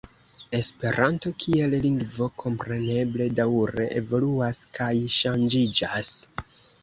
Esperanto 0.59 1.31
kiel 1.43 1.75
lingvo 1.83 2.29
kompreneble 2.43 3.27
daŭre 3.41 3.85
evoluas 4.03 4.63
kaj 4.79 4.91
ŝanĝiĝas. 5.17 6.13